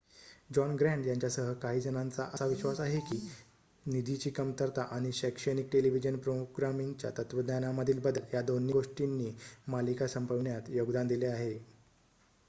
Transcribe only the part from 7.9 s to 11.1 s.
बदल या दोन्ही गोष्टींनी मालिका संपविण्यात योगदान